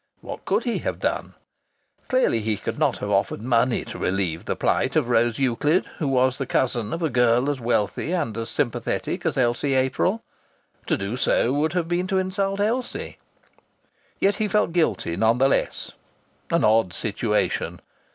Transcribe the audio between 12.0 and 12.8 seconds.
to insult